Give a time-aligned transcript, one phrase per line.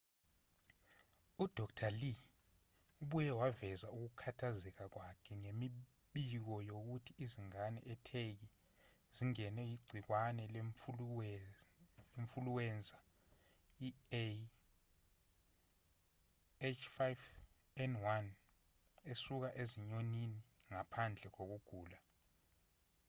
[1.43, 1.79] udkt.
[1.99, 2.19] lee
[3.01, 8.47] ubuye waveza ukukhathazeka kwakhe ngemibiko yokuthi izingane etheki
[9.15, 10.43] zingenwe yigciwane
[12.15, 12.97] lemfuluwenza
[17.83, 18.25] ah5n1
[19.11, 20.39] esuka ezinyonini
[20.71, 21.97] ngaphandle kokugula